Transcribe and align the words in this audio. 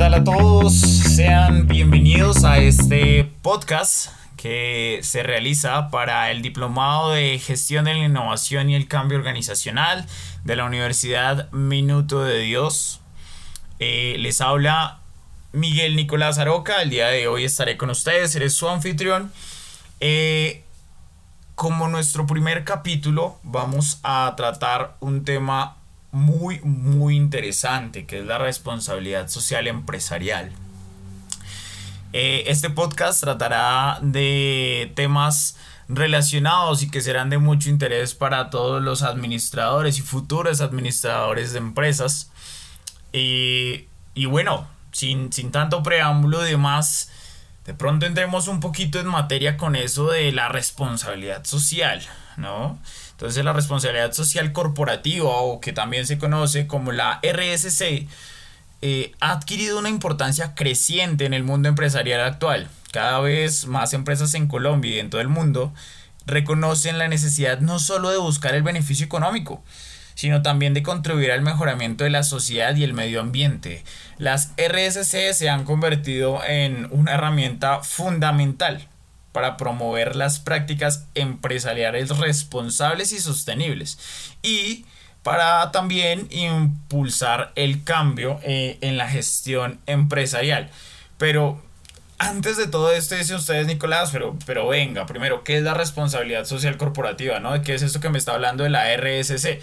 tal 0.00 0.14
a 0.14 0.24
todos? 0.24 0.72
Sean 0.80 1.66
bienvenidos 1.66 2.44
a 2.44 2.56
este 2.56 3.30
podcast 3.42 4.06
que 4.38 5.00
se 5.02 5.22
realiza 5.22 5.90
para 5.90 6.30
el 6.30 6.40
Diplomado 6.40 7.10
de 7.10 7.38
Gestión 7.38 7.84
de 7.84 7.92
la 7.92 8.06
Innovación 8.06 8.70
y 8.70 8.76
el 8.76 8.88
Cambio 8.88 9.18
Organizacional 9.18 10.06
de 10.42 10.56
la 10.56 10.64
Universidad 10.64 11.52
Minuto 11.52 12.24
de 12.24 12.38
Dios. 12.38 13.02
Eh, 13.78 14.16
les 14.20 14.40
habla 14.40 15.00
Miguel 15.52 15.96
Nicolás 15.96 16.38
Aroca. 16.38 16.80
El 16.80 16.88
día 16.88 17.08
de 17.08 17.28
hoy 17.28 17.44
estaré 17.44 17.76
con 17.76 17.90
ustedes, 17.90 18.32
seré 18.32 18.48
su 18.48 18.70
anfitrión. 18.70 19.30
Eh, 20.00 20.64
como 21.56 21.88
nuestro 21.88 22.26
primer 22.26 22.64
capítulo, 22.64 23.38
vamos 23.42 24.00
a 24.02 24.32
tratar 24.34 24.96
un 25.00 25.26
tema 25.26 25.76
muy, 26.12 26.60
muy 26.60 27.16
interesante, 27.16 28.06
que 28.06 28.20
es 28.20 28.26
la 28.26 28.38
responsabilidad 28.38 29.28
social 29.28 29.66
empresarial. 29.66 30.52
Eh, 32.12 32.44
este 32.46 32.70
podcast 32.70 33.20
tratará 33.20 33.98
de 34.02 34.92
temas 34.96 35.56
relacionados 35.88 36.82
y 36.82 36.90
que 36.90 37.00
serán 37.00 37.30
de 37.30 37.38
mucho 37.38 37.70
interés 37.70 38.14
para 38.14 38.50
todos 38.50 38.82
los 38.82 39.02
administradores 39.02 39.98
y 39.98 40.02
futuros 40.02 40.60
administradores 40.60 41.52
de 41.52 41.58
empresas. 41.58 42.30
y 43.12 43.86
bueno, 44.26 44.68
sin, 44.92 45.32
sin 45.32 45.50
tanto 45.50 45.82
preámbulo 45.82 46.46
y 46.46 46.50
demás, 46.50 47.10
de 47.64 47.74
pronto 47.74 48.06
entremos 48.06 48.48
un 48.48 48.60
poquito 48.60 48.98
en 48.98 49.06
materia 49.06 49.56
con 49.56 49.76
eso 49.76 50.10
de 50.10 50.32
la 50.32 50.48
responsabilidad 50.48 51.44
social, 51.44 52.02
¿no? 52.40 52.78
Entonces 53.12 53.44
la 53.44 53.52
responsabilidad 53.52 54.12
social 54.12 54.52
corporativa 54.52 55.30
o 55.30 55.60
que 55.60 55.72
también 55.72 56.06
se 56.06 56.18
conoce 56.18 56.66
como 56.66 56.90
la 56.92 57.20
RSC 57.22 58.06
eh, 58.82 59.12
ha 59.20 59.32
adquirido 59.32 59.78
una 59.78 59.90
importancia 59.90 60.54
creciente 60.54 61.26
en 61.26 61.34
el 61.34 61.44
mundo 61.44 61.68
empresarial 61.68 62.22
actual. 62.22 62.68
Cada 62.92 63.20
vez 63.20 63.66
más 63.66 63.92
empresas 63.92 64.34
en 64.34 64.48
Colombia 64.48 64.96
y 64.96 64.98
en 64.98 65.10
todo 65.10 65.20
el 65.20 65.28
mundo 65.28 65.72
reconocen 66.26 66.98
la 66.98 67.08
necesidad 67.08 67.60
no 67.60 67.78
solo 67.78 68.10
de 68.10 68.18
buscar 68.18 68.54
el 68.54 68.62
beneficio 68.62 69.04
económico, 69.04 69.62
sino 70.14 70.42
también 70.42 70.74
de 70.74 70.82
contribuir 70.82 71.32
al 71.32 71.42
mejoramiento 71.42 72.04
de 72.04 72.10
la 72.10 72.22
sociedad 72.22 72.74
y 72.74 72.84
el 72.84 72.94
medio 72.94 73.20
ambiente. 73.20 73.84
Las 74.18 74.52
RSC 74.56 75.34
se 75.34 75.50
han 75.50 75.64
convertido 75.64 76.42
en 76.44 76.88
una 76.90 77.12
herramienta 77.12 77.82
fundamental 77.82 78.88
para 79.32 79.56
promover 79.56 80.16
las 80.16 80.40
prácticas 80.40 81.06
empresariales 81.14 82.16
responsables 82.18 83.12
y 83.12 83.20
sostenibles 83.20 83.98
y 84.42 84.84
para 85.22 85.70
también 85.70 86.26
impulsar 86.30 87.52
el 87.54 87.84
cambio 87.84 88.40
eh, 88.42 88.78
en 88.80 88.96
la 88.96 89.08
gestión 89.08 89.78
empresarial. 89.86 90.70
Pero 91.18 91.62
antes 92.18 92.56
de 92.56 92.66
todo 92.66 92.92
esto, 92.92 93.14
dicen 93.14 93.36
ustedes, 93.36 93.66
Nicolás, 93.66 94.10
pero, 94.12 94.36
pero 94.46 94.68
venga, 94.68 95.06
primero, 95.06 95.44
¿qué 95.44 95.58
es 95.58 95.62
la 95.62 95.74
responsabilidad 95.74 96.44
social 96.44 96.76
corporativa? 96.76 97.40
¿no? 97.40 97.60
¿Qué 97.62 97.74
es 97.74 97.82
esto 97.82 98.00
que 98.00 98.08
me 98.08 98.18
está 98.18 98.32
hablando 98.32 98.64
de 98.64 98.70
la 98.70 98.94
RSC? 98.96 99.60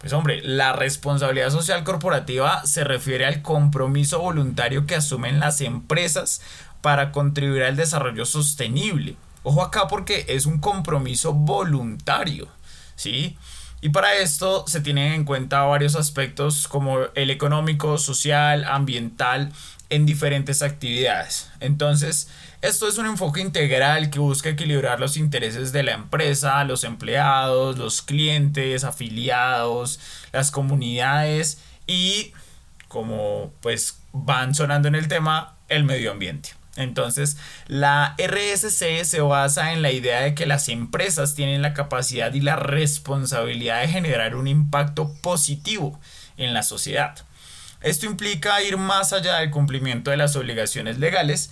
Pues 0.00 0.12
hombre, 0.14 0.40
la 0.42 0.72
responsabilidad 0.72 1.50
social 1.50 1.84
corporativa 1.84 2.64
se 2.64 2.84
refiere 2.84 3.26
al 3.26 3.42
compromiso 3.42 4.18
voluntario 4.18 4.86
que 4.86 4.94
asumen 4.94 5.40
las 5.40 5.60
empresas 5.60 6.40
para 6.80 7.12
contribuir 7.12 7.64
al 7.64 7.76
desarrollo 7.76 8.24
sostenible. 8.24 9.16
Ojo 9.42 9.62
acá 9.62 9.88
porque 9.88 10.26
es 10.28 10.46
un 10.46 10.60
compromiso 10.60 11.32
voluntario, 11.32 12.48
¿sí? 12.96 13.36
Y 13.80 13.88
para 13.88 14.14
esto 14.16 14.64
se 14.66 14.82
tienen 14.82 15.14
en 15.14 15.24
cuenta 15.24 15.62
varios 15.62 15.96
aspectos 15.96 16.68
como 16.68 16.98
el 17.14 17.30
económico, 17.30 17.96
social, 17.96 18.64
ambiental, 18.64 19.52
en 19.88 20.06
diferentes 20.06 20.62
actividades. 20.62 21.50
Entonces, 21.60 22.28
esto 22.62 22.86
es 22.86 22.98
un 22.98 23.06
enfoque 23.06 23.40
integral 23.40 24.10
que 24.10 24.18
busca 24.18 24.50
equilibrar 24.50 25.00
los 25.00 25.16
intereses 25.16 25.72
de 25.72 25.82
la 25.82 25.92
empresa, 25.92 26.62
los 26.64 26.84
empleados, 26.84 27.78
los 27.78 28.02
clientes, 28.02 28.84
afiliados, 28.84 29.98
las 30.32 30.50
comunidades 30.50 31.58
y, 31.86 32.32
como 32.88 33.52
pues 33.60 33.98
van 34.12 34.54
sonando 34.54 34.88
en 34.88 34.94
el 34.94 35.08
tema, 35.08 35.56
el 35.68 35.84
medio 35.84 36.12
ambiente. 36.12 36.59
Entonces, 36.80 37.36
la 37.66 38.16
RSC 38.18 39.04
se 39.04 39.20
basa 39.20 39.72
en 39.72 39.82
la 39.82 39.92
idea 39.92 40.20
de 40.20 40.34
que 40.34 40.46
las 40.46 40.68
empresas 40.68 41.34
tienen 41.34 41.62
la 41.62 41.74
capacidad 41.74 42.32
y 42.34 42.40
la 42.40 42.56
responsabilidad 42.56 43.80
de 43.80 43.88
generar 43.88 44.34
un 44.34 44.48
impacto 44.48 45.14
positivo 45.22 45.98
en 46.36 46.54
la 46.54 46.62
sociedad. 46.62 47.14
Esto 47.80 48.06
implica 48.06 48.62
ir 48.62 48.76
más 48.76 49.12
allá 49.12 49.36
del 49.36 49.50
cumplimiento 49.50 50.10
de 50.10 50.16
las 50.16 50.36
obligaciones 50.36 50.98
legales, 50.98 51.50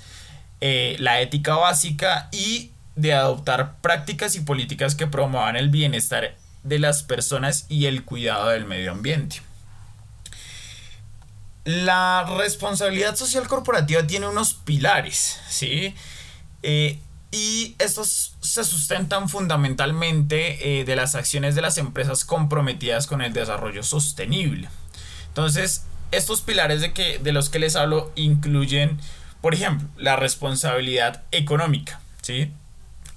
eh, 0.60 0.96
la 0.98 1.20
ética 1.20 1.54
básica 1.56 2.28
y 2.32 2.72
de 2.96 3.14
adoptar 3.14 3.76
prácticas 3.80 4.34
y 4.34 4.40
políticas 4.40 4.94
que 4.94 5.06
promuevan 5.06 5.56
el 5.56 5.70
bienestar 5.70 6.34
de 6.64 6.78
las 6.78 7.02
personas 7.02 7.64
y 7.68 7.86
el 7.86 8.04
cuidado 8.04 8.48
del 8.48 8.64
medio 8.64 8.90
ambiente. 8.92 9.40
La 11.68 12.24
responsabilidad 12.38 13.14
social 13.14 13.46
corporativa 13.46 14.06
tiene 14.06 14.26
unos 14.26 14.54
pilares, 14.54 15.38
¿sí? 15.50 15.94
Eh, 16.62 16.98
y 17.30 17.76
estos 17.78 18.36
se 18.40 18.64
sustentan 18.64 19.28
fundamentalmente 19.28 20.80
eh, 20.80 20.86
de 20.86 20.96
las 20.96 21.14
acciones 21.14 21.54
de 21.54 21.60
las 21.60 21.76
empresas 21.76 22.24
comprometidas 22.24 23.06
con 23.06 23.20
el 23.20 23.34
desarrollo 23.34 23.82
sostenible. 23.82 24.70
Entonces, 25.26 25.84
estos 26.10 26.40
pilares 26.40 26.80
de, 26.80 26.94
que, 26.94 27.18
de 27.18 27.32
los 27.32 27.50
que 27.50 27.58
les 27.58 27.76
hablo 27.76 28.12
incluyen, 28.14 28.98
por 29.42 29.52
ejemplo, 29.52 29.86
la 29.98 30.16
responsabilidad 30.16 31.24
económica, 31.32 32.00
¿sí? 32.22 32.50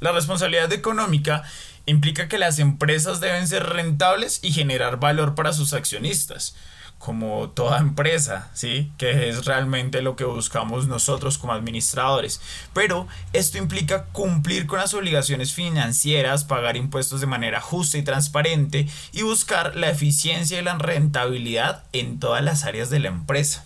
La 0.01 0.11
responsabilidad 0.11 0.73
económica 0.73 1.43
implica 1.85 2.27
que 2.27 2.37
las 2.37 2.59
empresas 2.59 3.21
deben 3.21 3.47
ser 3.47 3.63
rentables 3.63 4.39
y 4.41 4.51
generar 4.51 4.99
valor 4.99 5.35
para 5.35 5.53
sus 5.53 5.71
accionistas 5.71 6.53
como 7.01 7.49
toda 7.49 7.79
empresa, 7.79 8.49
¿sí? 8.53 8.91
Que 8.97 9.27
es 9.27 9.45
realmente 9.45 10.01
lo 10.01 10.15
que 10.15 10.23
buscamos 10.23 10.87
nosotros 10.87 11.37
como 11.37 11.53
administradores. 11.53 12.39
Pero 12.73 13.07
esto 13.33 13.57
implica 13.57 14.05
cumplir 14.05 14.67
con 14.67 14.79
las 14.79 14.93
obligaciones 14.93 15.53
financieras, 15.53 16.43
pagar 16.43 16.77
impuestos 16.77 17.19
de 17.19 17.27
manera 17.27 17.59
justa 17.59 17.97
y 17.97 18.03
transparente 18.03 18.87
y 19.11 19.23
buscar 19.23 19.75
la 19.75 19.89
eficiencia 19.89 20.59
y 20.59 20.63
la 20.63 20.77
rentabilidad 20.77 21.83
en 21.91 22.19
todas 22.19 22.43
las 22.43 22.65
áreas 22.65 22.89
de 22.89 22.99
la 22.99 23.07
empresa. 23.07 23.65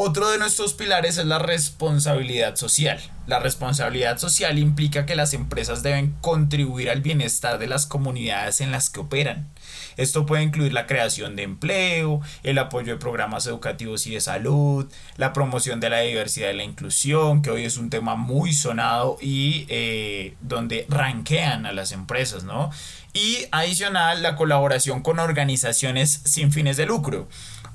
Otro 0.00 0.30
de 0.30 0.38
nuestros 0.38 0.74
pilares 0.74 1.18
es 1.18 1.26
la 1.26 1.40
responsabilidad 1.40 2.54
social. 2.54 3.00
La 3.26 3.40
responsabilidad 3.40 4.18
social 4.18 4.56
implica 4.56 5.06
que 5.06 5.16
las 5.16 5.34
empresas 5.34 5.82
deben 5.82 6.12
contribuir 6.20 6.88
al 6.88 7.00
bienestar 7.00 7.58
de 7.58 7.66
las 7.66 7.84
comunidades 7.84 8.60
en 8.60 8.70
las 8.70 8.90
que 8.90 9.00
operan. 9.00 9.48
Esto 9.96 10.24
puede 10.24 10.44
incluir 10.44 10.72
la 10.72 10.86
creación 10.86 11.34
de 11.34 11.42
empleo, 11.42 12.20
el 12.44 12.58
apoyo 12.58 12.92
de 12.92 13.00
programas 13.00 13.48
educativos 13.48 14.06
y 14.06 14.14
de 14.14 14.20
salud, 14.20 14.88
la 15.16 15.32
promoción 15.32 15.80
de 15.80 15.90
la 15.90 15.98
diversidad 15.98 16.50
y 16.50 16.56
la 16.56 16.62
inclusión, 16.62 17.42
que 17.42 17.50
hoy 17.50 17.64
es 17.64 17.76
un 17.76 17.90
tema 17.90 18.14
muy 18.14 18.52
sonado 18.52 19.18
y 19.20 19.66
eh, 19.68 20.36
donde 20.40 20.86
ranquean 20.88 21.66
a 21.66 21.72
las 21.72 21.90
empresas, 21.90 22.44
¿no? 22.44 22.70
Y 23.14 23.46
adicional, 23.50 24.22
la 24.22 24.36
colaboración 24.36 25.02
con 25.02 25.18
organizaciones 25.18 26.20
sin 26.24 26.52
fines 26.52 26.76
de 26.76 26.86
lucro 26.86 27.26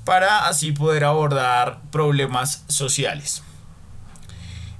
para 0.06 0.48
así 0.48 0.72
poder 0.72 1.04
abordar 1.04 1.82
problemas 1.92 2.66
sociales. 2.68 3.44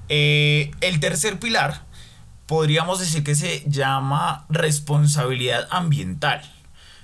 Eh, 0.10 0.72
el 0.82 1.00
tercer 1.00 1.40
pilar 1.40 1.86
podríamos 2.46 3.00
decir 3.00 3.24
que 3.24 3.36
se 3.36 3.64
llama 3.68 4.46
responsabilidad 4.50 5.68
ambiental. 5.72 6.42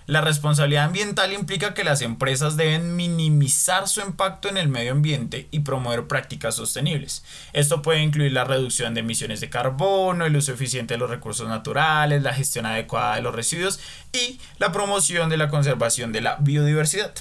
La 0.05 0.21
responsabilidad 0.21 0.85
ambiental 0.85 1.33
implica 1.33 1.75
que 1.75 1.83
las 1.83 2.01
empresas 2.01 2.57
deben 2.57 2.95
minimizar 2.95 3.87
su 3.87 4.01
impacto 4.01 4.49
en 4.49 4.57
el 4.57 4.67
medio 4.67 4.91
ambiente 4.91 5.47
y 5.51 5.59
promover 5.59 6.07
prácticas 6.07 6.55
sostenibles. 6.55 7.23
Esto 7.53 7.83
puede 7.83 8.01
incluir 8.01 8.33
la 8.33 8.43
reducción 8.43 8.95
de 8.95 9.01
emisiones 9.01 9.39
de 9.39 9.51
carbono, 9.51 10.25
el 10.25 10.35
uso 10.35 10.51
eficiente 10.51 10.95
de 10.95 10.97
los 10.97 11.11
recursos 11.11 11.47
naturales, 11.47 12.23
la 12.23 12.33
gestión 12.33 12.65
adecuada 12.65 13.17
de 13.17 13.21
los 13.21 13.35
residuos 13.35 13.79
y 14.11 14.39
la 14.57 14.71
promoción 14.71 15.29
de 15.29 15.37
la 15.37 15.49
conservación 15.49 16.11
de 16.11 16.21
la 16.21 16.37
biodiversidad. 16.39 17.13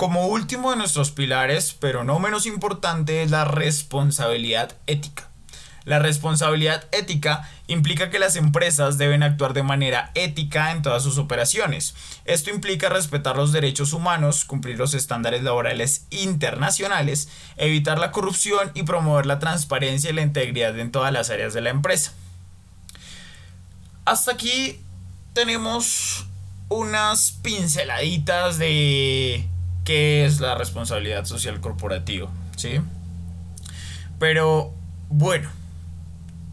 Como 0.00 0.28
último 0.28 0.70
de 0.70 0.78
nuestros 0.78 1.10
pilares, 1.10 1.76
pero 1.78 2.04
no 2.04 2.18
menos 2.18 2.46
importante, 2.46 3.22
es 3.22 3.30
la 3.30 3.44
responsabilidad 3.44 4.74
ética. 4.86 5.28
La 5.84 5.98
responsabilidad 5.98 6.86
ética 6.90 7.46
implica 7.66 8.08
que 8.08 8.18
las 8.18 8.36
empresas 8.36 8.96
deben 8.96 9.22
actuar 9.22 9.52
de 9.52 9.62
manera 9.62 10.10
ética 10.14 10.72
en 10.72 10.80
todas 10.80 11.02
sus 11.02 11.18
operaciones. 11.18 11.94
Esto 12.24 12.48
implica 12.48 12.88
respetar 12.88 13.36
los 13.36 13.52
derechos 13.52 13.92
humanos, 13.92 14.46
cumplir 14.46 14.78
los 14.78 14.94
estándares 14.94 15.42
laborales 15.42 16.06
internacionales, 16.08 17.28
evitar 17.58 17.98
la 17.98 18.10
corrupción 18.10 18.70
y 18.72 18.84
promover 18.84 19.26
la 19.26 19.38
transparencia 19.38 20.08
y 20.08 20.14
la 20.14 20.22
integridad 20.22 20.78
en 20.78 20.92
todas 20.92 21.12
las 21.12 21.28
áreas 21.28 21.52
de 21.52 21.60
la 21.60 21.68
empresa. 21.68 22.14
Hasta 24.06 24.32
aquí 24.32 24.80
tenemos 25.34 26.24
unas 26.70 27.32
pinceladitas 27.42 28.56
de 28.56 29.49
qué 29.84 30.24
es 30.24 30.40
la 30.40 30.54
responsabilidad 30.54 31.24
social 31.24 31.60
corporativa. 31.60 32.30
¿sí? 32.56 32.80
Pero 34.18 34.74
bueno, 35.08 35.48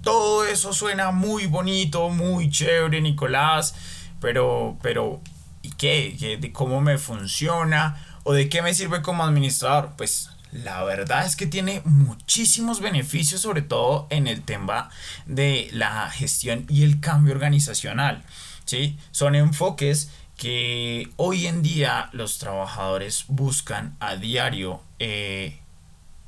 todo 0.01 0.45
eso 0.45 0.73
suena 0.73 1.11
muy 1.11 1.47
bonito, 1.47 2.09
muy 2.09 2.49
chévere, 2.49 3.01
Nicolás, 3.01 3.75
pero, 4.21 4.77
pero, 4.81 5.21
¿y 5.61 5.71
qué? 5.71 6.37
¿De 6.39 6.51
cómo 6.51 6.81
me 6.81 6.97
funciona? 6.97 8.03
¿O 8.23 8.33
de 8.33 8.49
qué 8.49 8.61
me 8.61 8.73
sirve 8.73 9.01
como 9.01 9.23
administrador? 9.23 9.91
Pues 9.97 10.29
la 10.51 10.83
verdad 10.83 11.25
es 11.25 11.35
que 11.35 11.45
tiene 11.45 11.81
muchísimos 11.83 12.79
beneficios, 12.79 13.41
sobre 13.41 13.61
todo 13.61 14.07
en 14.09 14.27
el 14.27 14.43
tema 14.43 14.89
de 15.25 15.69
la 15.73 16.09
gestión 16.09 16.65
y 16.69 16.83
el 16.83 16.99
cambio 16.99 17.33
organizacional. 17.33 18.23
¿sí? 18.65 18.97
Son 19.11 19.35
enfoques 19.35 20.09
que 20.37 21.09
hoy 21.17 21.47
en 21.47 21.63
día 21.63 22.09
los 22.13 22.37
trabajadores 22.37 23.25
buscan 23.27 23.97
a 23.99 24.15
diario 24.15 24.81
eh, 24.99 25.59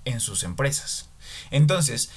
en 0.04 0.20
sus 0.20 0.44
empresas. 0.44 1.10
Entonces, 1.52 2.12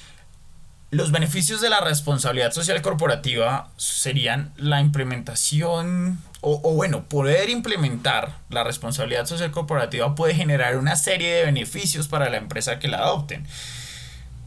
los 0.89 1.11
beneficios 1.11 1.61
de 1.61 1.69
la 1.69 1.81
responsabilidad 1.81 2.51
social 2.51 2.81
corporativa 2.81 3.71
serían 3.77 4.53
la 4.57 4.79
implementación 4.79 6.19
o, 6.41 6.59
bueno, 6.73 7.05
poder 7.05 7.49
implementar 7.49 8.37
la 8.49 8.63
responsabilidad 8.65 9.25
social 9.25 9.49
corporativa 9.51 10.13
puede 10.13 10.35
generar 10.35 10.77
una 10.77 10.97
serie 10.97 11.33
de 11.33 11.45
beneficios 11.45 12.09
para 12.09 12.29
la 12.29 12.37
empresa 12.37 12.79
que 12.79 12.89
la 12.89 12.97
adopten. 12.97 13.47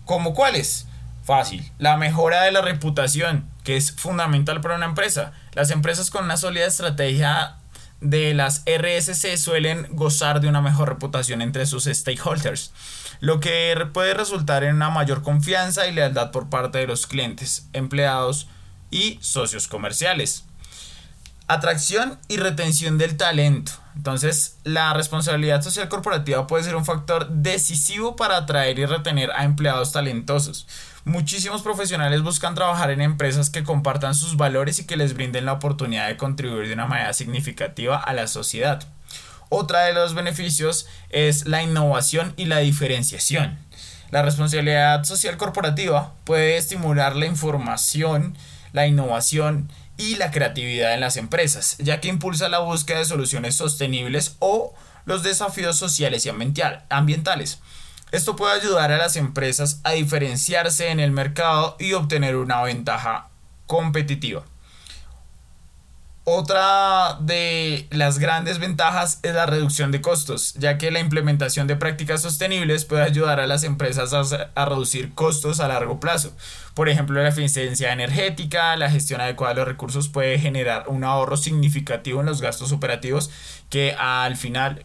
¿Como 0.05 0.35
cuáles? 0.35 0.87
Fácil. 1.25 1.73
La 1.79 1.97
mejora 1.97 2.43
de 2.43 2.53
la 2.53 2.61
reputación, 2.61 3.49
que 3.67 3.77
es 3.77 3.91
fundamental 3.91 4.61
para 4.61 4.77
una 4.77 4.87
empresa. 4.87 5.33
Las 5.53 5.73
empresas 5.73 6.11
con 6.11 6.25
una 6.25 6.37
sólida 6.37 6.67
estrategia 6.67 7.57
de 8.01 8.33
las 8.33 8.63
RSC 8.65 9.37
suelen 9.37 9.89
gozar 9.91 10.41
de 10.41 10.49
una 10.49 10.63
mejor 10.63 10.89
reputación 10.89 11.43
entre 11.43 11.67
sus 11.67 11.87
stakeholders, 11.87 12.73
lo 13.19 13.41
que 13.41 13.75
puede 13.93 14.15
resultar 14.15 14.63
en 14.63 14.77
una 14.77 14.91
mayor 14.91 15.23
confianza 15.23 15.89
y 15.89 15.93
lealtad 15.93 16.31
por 16.31 16.49
parte 16.49 16.79
de 16.79 16.87
los 16.87 17.09
clientes, 17.09 17.69
empleados 17.73 18.47
y 18.93 19.19
socios 19.21 19.67
comerciales. 19.67 20.46
Atracción 21.49 22.19
y 22.27 22.39
retención 22.39 22.99
del 22.99 23.17
talento. 23.17 23.71
Entonces, 23.95 24.59
la 24.65 24.93
responsabilidad 24.95 25.63
social 25.63 25.89
corporativa 25.89 26.49
puede 26.49 26.65
ser 26.65 26.75
un 26.75 26.85
factor 26.85 27.29
decisivo 27.29 28.17
para 28.17 28.37
atraer 28.37 28.81
y 28.81 28.85
retener 28.85 29.31
a 29.31 29.45
empleados 29.45 29.93
talentosos. 29.93 30.67
Muchísimos 31.05 31.63
profesionales 31.63 32.23
buscan 32.23 32.57
trabajar 32.57 32.91
en 32.91 33.01
empresas 33.01 33.49
que 33.49 33.63
compartan 33.63 34.17
sus 34.17 34.37
valores 34.37 34.81
y 34.81 34.87
que 34.87 34.97
les 34.97 35.15
brinden 35.15 35.45
la 35.45 35.53
oportunidad 35.53 36.09
de 36.09 36.17
contribuir 36.17 36.67
de 36.67 36.75
una 36.75 36.87
manera 36.87 37.13
significativa 37.13 37.97
a 37.97 38.13
la 38.13 38.27
sociedad. 38.27 38.83
Otra 39.49 39.85
de 39.85 39.95
los 39.95 40.15
beneficios 40.15 40.89
es 41.11 41.47
la 41.47 41.63
innovación 41.63 42.35
y 42.37 42.47
la 42.47 42.59
diferenciación. 42.59 43.57
La 44.11 44.23
responsabilidad 44.23 45.05
social 45.05 45.37
corporativa 45.37 46.13
puede 46.25 46.57
estimular 46.57 47.15
la 47.15 47.27
información, 47.27 48.37
la 48.73 48.89
innovación 48.89 49.71
y 49.97 50.17
la 50.17 50.31
creatividad 50.31 50.95
en 50.95 51.01
las 51.01 51.17
empresas, 51.17 51.77
ya 51.79 52.01
que 52.01 52.09
impulsa 52.09 52.49
la 52.49 52.59
búsqueda 52.59 52.99
de 52.99 53.05
soluciones 53.05 53.55
sostenibles 53.55 54.37
o 54.39 54.75
los 55.05 55.23
desafíos 55.23 55.77
sociales 55.77 56.27
y 56.27 56.31
ambientales. 56.89 57.61
Esto 58.13 58.37
puede 58.37 58.61
ayudar 58.61 58.93
a 58.93 58.99
las 58.99 59.17
empresas 59.17 59.81
a 59.85 59.93
diferenciarse 59.93 60.91
en 60.91 61.01
el 61.01 61.11
mercado 61.11 61.77
y 61.79 61.93
obtener 61.93 62.37
una 62.37 62.63
ventaja 62.63 63.29
competitiva. 63.67 64.45
Otra 66.29 67.19
de 67.21 67.87
las 67.93 68.19
grandes 68.19 68.59
ventajas 68.59 69.21
es 69.23 69.33
la 69.33 69.47
reducción 69.47 69.93
de 69.93 70.01
costos, 70.01 70.55
ya 70.55 70.77
que 70.77 70.91
la 70.91 70.99
implementación 70.99 71.69
de 71.69 71.77
prácticas 71.77 72.21
sostenibles 72.21 72.85
puede 72.85 73.05
ayudar 73.05 73.39
a 73.39 73.47
las 73.47 73.63
empresas 73.63 74.13
a, 74.13 74.65
reducir 74.65 75.15
costos 75.15 75.61
a 75.61 75.69
largo 75.69 76.01
plazo. 76.01 76.33
Por 76.75 76.89
ejemplo, 76.89 77.23
la 77.23 77.29
eficiencia 77.29 77.93
energética, 77.93 78.75
la 78.75 78.91
gestión 78.91 79.21
adecuada 79.21 79.55
de 79.55 79.61
los 79.61 79.69
recursos 79.69 80.09
puede 80.09 80.41
generar 80.41 80.89
un 80.89 81.05
ahorro 81.05 81.37
significativo 81.37 82.19
en 82.19 82.27
los 82.27 82.41
gastos 82.41 82.73
operativos 82.73 83.31
que 83.71 83.93
al 83.93 84.37
final 84.37 84.85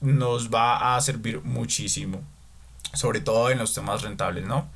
nos 0.00 0.48
va 0.48 0.94
a 0.94 1.00
servir 1.00 1.40
muchísimo, 1.42 2.22
sobre 2.94 3.20
todo 3.20 3.50
en 3.50 3.58
los 3.58 3.74
temas 3.74 4.02
rentables, 4.02 4.46
¿no? 4.46 4.68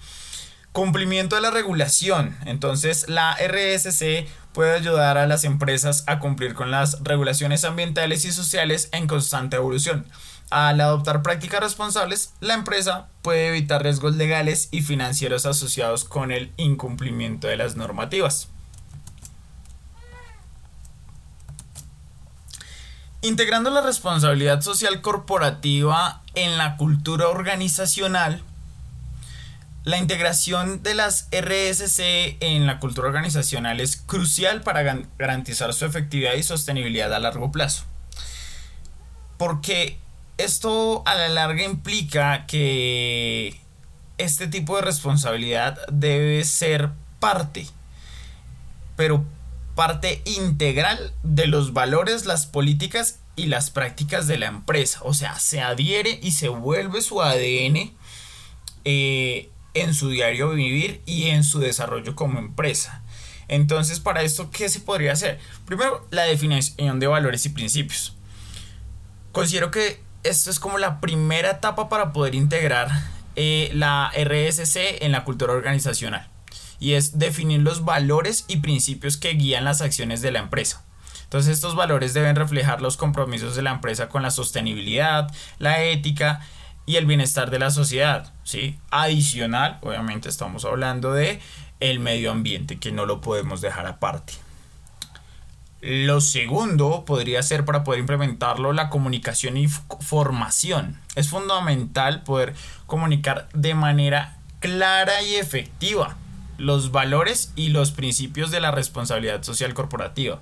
Cumplimiento 0.72 1.36
de 1.36 1.42
la 1.42 1.52
regulación. 1.52 2.36
Entonces, 2.44 3.08
la 3.08 3.36
RSC 3.36 4.26
puede 4.52 4.72
ayudar 4.72 5.18
a 5.18 5.26
las 5.26 5.44
empresas 5.44 6.04
a 6.06 6.18
cumplir 6.18 6.54
con 6.54 6.70
las 6.70 7.02
regulaciones 7.02 7.64
ambientales 7.64 8.24
y 8.24 8.32
sociales 8.32 8.88
en 8.92 9.06
constante 9.06 9.56
evolución. 9.56 10.06
Al 10.50 10.80
adoptar 10.82 11.22
prácticas 11.22 11.60
responsables, 11.60 12.34
la 12.40 12.54
empresa 12.54 13.08
puede 13.22 13.48
evitar 13.48 13.82
riesgos 13.82 14.16
legales 14.16 14.68
y 14.70 14.82
financieros 14.82 15.46
asociados 15.46 16.04
con 16.04 16.30
el 16.30 16.52
incumplimiento 16.58 17.46
de 17.46 17.56
las 17.56 17.76
normativas. 17.76 18.48
Integrando 23.22 23.70
la 23.70 23.80
responsabilidad 23.80 24.60
social 24.60 25.00
corporativa 25.00 26.22
en 26.34 26.58
la 26.58 26.76
cultura 26.76 27.28
organizacional, 27.28 28.42
la 29.84 29.98
integración 29.98 30.82
de 30.82 30.94
las 30.94 31.28
RSC 31.32 32.36
en 32.40 32.66
la 32.66 32.78
cultura 32.78 33.08
organizacional 33.08 33.80
es 33.80 33.96
crucial 33.96 34.60
para 34.62 34.82
garantizar 35.18 35.74
su 35.74 35.84
efectividad 35.84 36.34
y 36.34 36.42
sostenibilidad 36.42 37.12
a 37.12 37.18
largo 37.18 37.50
plazo. 37.50 37.84
Porque 39.38 39.98
esto 40.38 41.02
a 41.04 41.16
la 41.16 41.28
larga 41.28 41.64
implica 41.64 42.46
que 42.46 43.60
este 44.18 44.46
tipo 44.46 44.76
de 44.76 44.82
responsabilidad 44.82 45.78
debe 45.90 46.44
ser 46.44 46.90
parte, 47.18 47.66
pero 48.94 49.24
parte 49.74 50.22
integral 50.26 51.12
de 51.24 51.48
los 51.48 51.72
valores, 51.72 52.24
las 52.24 52.46
políticas 52.46 53.18
y 53.34 53.46
las 53.46 53.70
prácticas 53.70 54.28
de 54.28 54.38
la 54.38 54.46
empresa. 54.46 55.00
O 55.02 55.12
sea, 55.12 55.40
se 55.40 55.60
adhiere 55.60 56.20
y 56.22 56.32
se 56.32 56.48
vuelve 56.48 57.00
su 57.00 57.20
ADN 57.20 57.92
eh, 58.84 59.51
en 59.74 59.94
su 59.94 60.10
diario 60.10 60.50
vivir 60.50 61.02
y 61.06 61.28
en 61.28 61.44
su 61.44 61.58
desarrollo 61.58 62.14
como 62.14 62.38
empresa. 62.38 63.02
Entonces, 63.48 64.00
para 64.00 64.22
esto, 64.22 64.50
¿qué 64.50 64.68
se 64.68 64.80
podría 64.80 65.12
hacer? 65.12 65.38
Primero, 65.66 66.06
la 66.10 66.22
definición 66.22 67.00
de 67.00 67.06
valores 67.06 67.44
y 67.46 67.50
principios. 67.50 68.16
Considero 69.32 69.70
que 69.70 70.00
esto 70.22 70.50
es 70.50 70.60
como 70.60 70.78
la 70.78 71.00
primera 71.00 71.50
etapa 71.50 71.88
para 71.88 72.12
poder 72.12 72.34
integrar 72.34 72.88
eh, 73.36 73.70
la 73.74 74.12
RSC 74.14 75.04
en 75.04 75.12
la 75.12 75.24
cultura 75.24 75.52
organizacional. 75.52 76.28
Y 76.78 76.94
es 76.94 77.18
definir 77.18 77.60
los 77.60 77.84
valores 77.84 78.44
y 78.48 78.58
principios 78.58 79.16
que 79.16 79.34
guían 79.34 79.64
las 79.64 79.80
acciones 79.80 80.20
de 80.20 80.32
la 80.32 80.40
empresa. 80.40 80.84
Entonces 81.24 81.54
estos 81.54 81.74
valores 81.74 82.12
deben 82.12 82.36
reflejar 82.36 82.82
los 82.82 82.98
compromisos 82.98 83.56
de 83.56 83.62
la 83.62 83.70
empresa 83.70 84.08
con 84.08 84.22
la 84.22 84.30
sostenibilidad, 84.30 85.32
la 85.58 85.82
ética 85.82 86.40
y 86.86 86.96
el 86.96 87.06
bienestar 87.06 87.50
de 87.50 87.58
la 87.58 87.70
sociedad, 87.70 88.32
¿sí? 88.44 88.78
Adicional, 88.90 89.78
obviamente 89.82 90.28
estamos 90.28 90.64
hablando 90.64 91.12
de 91.12 91.40
el 91.80 92.00
medio 92.00 92.30
ambiente, 92.30 92.78
que 92.78 92.92
no 92.92 93.06
lo 93.06 93.20
podemos 93.20 93.60
dejar 93.60 93.86
aparte. 93.86 94.34
Lo 95.80 96.20
segundo 96.20 97.04
podría 97.04 97.42
ser 97.42 97.64
para 97.64 97.82
poder 97.82 98.00
implementarlo 98.00 98.72
la 98.72 98.88
comunicación 98.88 99.56
y 99.56 99.66
formación. 99.68 101.00
Es 101.16 101.28
fundamental 101.28 102.22
poder 102.22 102.54
comunicar 102.86 103.48
de 103.52 103.74
manera 103.74 104.38
clara 104.60 105.22
y 105.22 105.34
efectiva 105.34 106.16
los 106.56 106.92
valores 106.92 107.52
y 107.56 107.70
los 107.70 107.90
principios 107.90 108.52
de 108.52 108.60
la 108.60 108.70
responsabilidad 108.70 109.42
social 109.42 109.74
corporativa. 109.74 110.40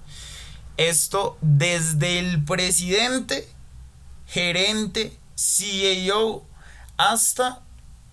Esto 0.76 1.38
desde 1.40 2.18
el 2.18 2.44
presidente, 2.44 3.49
gerente, 4.26 5.18
CEO 5.40 6.44
hasta 6.99 7.62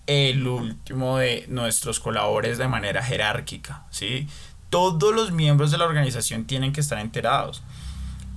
el 0.06 0.46
último 0.46 1.18
de 1.18 1.44
nuestros 1.48 2.00
colaboradores 2.00 2.56
de 2.56 2.68
manera 2.68 3.02
jerárquica, 3.02 3.84
¿sí? 3.90 4.26
Todos 4.70 5.14
los 5.14 5.30
miembros 5.32 5.70
de 5.70 5.76
la 5.76 5.84
organización 5.84 6.46
tienen 6.46 6.72
que 6.72 6.80
estar 6.80 6.98
enterados. 6.98 7.62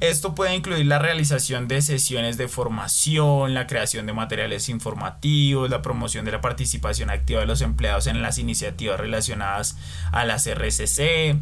Esto 0.01 0.35
puede 0.35 0.55
incluir 0.55 0.85
la 0.87 0.99
realización 0.99 1.69
de 1.69 1.81
sesiones 1.81 2.35
de 2.35 2.49
formación, 2.49 3.53
la 3.53 3.65
creación 3.65 4.07
de 4.07 4.13
materiales 4.13 4.67
informativos, 4.67 5.69
la 5.69 5.81
promoción 5.81 6.25
de 6.25 6.33
la 6.33 6.41
participación 6.41 7.09
activa 7.11 7.39
de 7.39 7.45
los 7.45 7.61
empleados 7.61 8.07
en 8.07 8.21
las 8.21 8.39
iniciativas 8.39 8.99
relacionadas 8.99 9.77
a 10.11 10.25
las 10.25 10.47
RCC. 10.47 11.37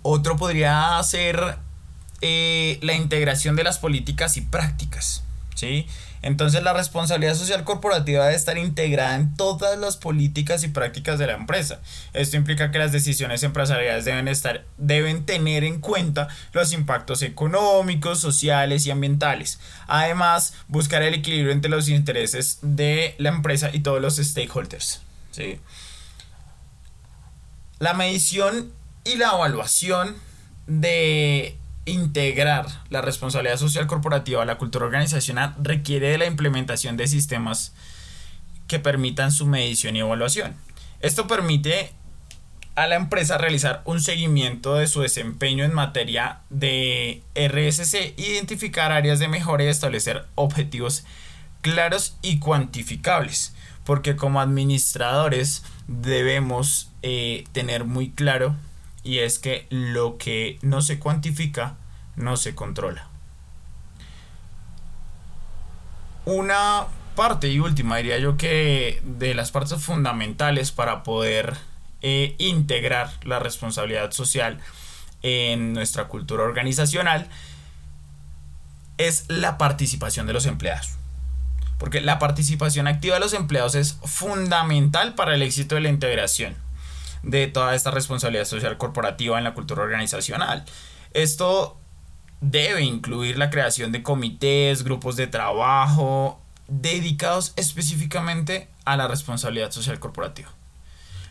Otro 0.00 0.36
podría 0.36 1.02
ser 1.02 1.58
eh, 2.22 2.78
la 2.80 2.94
integración 2.94 3.54
de 3.56 3.64
las 3.64 3.78
políticas 3.78 4.38
y 4.38 4.42
prácticas. 4.42 5.24
¿Sí? 5.54 5.86
Entonces 6.22 6.62
la 6.62 6.72
responsabilidad 6.72 7.34
social 7.34 7.64
corporativa 7.64 8.24
debe 8.24 8.36
estar 8.36 8.56
integrada 8.56 9.14
en 9.14 9.36
todas 9.36 9.78
las 9.78 9.96
políticas 9.96 10.64
y 10.64 10.68
prácticas 10.68 11.18
de 11.18 11.26
la 11.26 11.34
empresa. 11.34 11.80
Esto 12.12 12.36
implica 12.36 12.70
que 12.70 12.78
las 12.78 12.92
decisiones 12.92 13.42
empresariales 13.42 14.04
deben 14.04 14.28
estar 14.28 14.64
deben 14.78 15.26
tener 15.26 15.64
en 15.64 15.80
cuenta 15.80 16.28
los 16.52 16.72
impactos 16.72 17.22
económicos, 17.22 18.20
sociales 18.20 18.86
y 18.86 18.90
ambientales. 18.90 19.60
Además, 19.86 20.54
buscar 20.68 21.02
el 21.02 21.14
equilibrio 21.14 21.52
entre 21.52 21.70
los 21.70 21.88
intereses 21.88 22.58
de 22.62 23.14
la 23.18 23.28
empresa 23.28 23.70
y 23.72 23.80
todos 23.80 24.00
los 24.00 24.16
stakeholders, 24.16 25.02
¿sí? 25.30 25.60
La 27.78 27.92
medición 27.92 28.72
y 29.04 29.16
la 29.16 29.32
evaluación 29.32 30.16
de 30.66 31.58
integrar 31.86 32.66
la 32.90 33.02
responsabilidad 33.02 33.58
social 33.58 33.86
corporativa 33.86 34.42
a 34.42 34.46
la 34.46 34.58
cultura 34.58 34.86
organizacional 34.86 35.54
requiere 35.62 36.08
de 36.08 36.18
la 36.18 36.26
implementación 36.26 36.96
de 36.96 37.06
sistemas 37.06 37.74
que 38.66 38.78
permitan 38.78 39.32
su 39.32 39.46
medición 39.46 39.96
y 39.96 40.00
evaluación. 40.00 40.54
Esto 41.00 41.26
permite 41.26 41.92
a 42.74 42.86
la 42.86 42.96
empresa 42.96 43.38
realizar 43.38 43.82
un 43.84 44.00
seguimiento 44.00 44.74
de 44.76 44.86
su 44.86 45.02
desempeño 45.02 45.64
en 45.64 45.74
materia 45.74 46.40
de 46.50 47.22
RSC, 47.34 48.14
identificar 48.16 48.90
áreas 48.90 49.18
de 49.18 49.28
mejora 49.28 49.64
y 49.64 49.68
establecer 49.68 50.26
objetivos 50.34 51.04
claros 51.60 52.16
y 52.22 52.40
cuantificables. 52.40 53.54
Porque 53.84 54.16
como 54.16 54.40
administradores 54.40 55.62
debemos 55.86 56.90
eh, 57.02 57.44
tener 57.52 57.84
muy 57.84 58.10
claro 58.10 58.56
y 59.04 59.18
es 59.18 59.38
que 59.38 59.66
lo 59.68 60.16
que 60.16 60.58
no 60.62 60.80
se 60.80 60.98
cuantifica 60.98 61.76
no 62.16 62.36
se 62.38 62.54
controla. 62.54 63.06
Una 66.24 66.86
parte 67.14 67.48
y 67.48 67.60
última 67.60 67.98
diría 67.98 68.18
yo 68.18 68.38
que 68.38 69.00
de 69.04 69.34
las 69.34 69.50
partes 69.50 69.82
fundamentales 69.82 70.72
para 70.72 71.02
poder 71.02 71.54
eh, 72.00 72.34
integrar 72.38 73.10
la 73.24 73.38
responsabilidad 73.38 74.10
social 74.10 74.58
en 75.22 75.74
nuestra 75.74 76.08
cultura 76.08 76.42
organizacional 76.42 77.28
es 78.96 79.26
la 79.28 79.58
participación 79.58 80.26
de 80.26 80.32
los 80.32 80.46
empleados. 80.46 80.92
Porque 81.78 82.00
la 82.00 82.18
participación 82.18 82.86
activa 82.86 83.14
de 83.14 83.20
los 83.20 83.34
empleados 83.34 83.74
es 83.74 83.98
fundamental 84.04 85.14
para 85.14 85.34
el 85.34 85.42
éxito 85.42 85.74
de 85.74 85.82
la 85.82 85.88
integración 85.90 86.63
de 87.24 87.46
toda 87.46 87.74
esta 87.74 87.90
responsabilidad 87.90 88.44
social 88.44 88.76
corporativa 88.78 89.38
en 89.38 89.44
la 89.44 89.54
cultura 89.54 89.82
organizacional. 89.82 90.64
Esto 91.12 91.78
debe 92.40 92.82
incluir 92.82 93.38
la 93.38 93.50
creación 93.50 93.92
de 93.92 94.02
comités, 94.02 94.84
grupos 94.84 95.16
de 95.16 95.26
trabajo 95.26 96.40
dedicados 96.68 97.52
específicamente 97.56 98.68
a 98.84 98.96
la 98.96 99.08
responsabilidad 99.08 99.70
social 99.70 99.98
corporativa. 99.98 100.50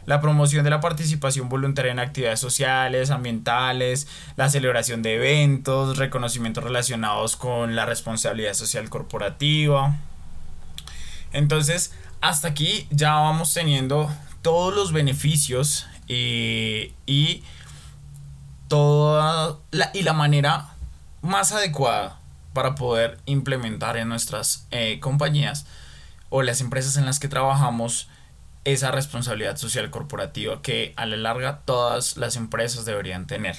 La 0.05 0.19
promoción 0.19 0.63
de 0.63 0.69
la 0.69 0.81
participación 0.81 1.47
voluntaria 1.47 1.91
en 1.91 1.99
actividades 1.99 2.39
sociales, 2.39 3.09
ambientales, 3.09 4.07
la 4.35 4.49
celebración 4.49 5.01
de 5.01 5.15
eventos, 5.15 5.97
reconocimientos 5.97 6.63
relacionados 6.63 7.37
con 7.37 7.75
la 7.75 7.85
responsabilidad 7.85 8.53
social 8.53 8.89
corporativa. 8.89 9.95
Entonces, 11.31 11.93
hasta 12.19 12.49
aquí 12.49 12.87
ya 12.91 13.13
vamos 13.13 13.53
teniendo 13.53 14.11
todos 14.43 14.75
los 14.75 14.91
beneficios 14.91 15.87
eh, 16.07 16.93
y 17.07 17.43
toda 18.67 19.57
la, 19.71 19.89
y 19.93 20.03
la 20.03 20.13
manera 20.13 20.75
más 21.21 21.51
adecuada 21.53 22.19
para 22.53 22.75
poder 22.75 23.17
implementar 23.25 23.97
en 23.97 24.09
nuestras 24.09 24.67
eh, 24.69 24.99
compañías 24.99 25.65
o 26.29 26.43
las 26.43 26.61
empresas 26.61 26.97
en 26.97 27.05
las 27.05 27.19
que 27.19 27.27
trabajamos 27.27 28.09
esa 28.65 28.91
responsabilidad 28.91 29.57
social 29.57 29.89
corporativa 29.89 30.61
que 30.61 30.93
a 30.97 31.05
la 31.05 31.17
larga 31.17 31.61
todas 31.65 32.17
las 32.17 32.35
empresas 32.35 32.85
deberían 32.85 33.27
tener. 33.27 33.55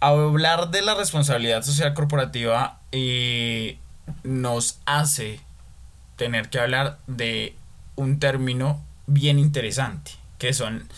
Hablar 0.00 0.70
de 0.70 0.82
la 0.82 0.94
responsabilidad 0.94 1.62
social 1.62 1.94
corporativa 1.94 2.80
eh, 2.92 3.78
nos 4.22 4.78
hace 4.86 5.40
tener 6.16 6.48
que 6.48 6.60
hablar 6.60 6.98
de 7.06 7.56
un 7.96 8.18
término 8.18 8.85
bien 9.06 9.38
interesante, 9.38 10.12
que 10.38 10.52
son 10.52 10.88